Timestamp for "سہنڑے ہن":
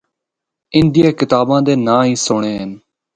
2.25-2.71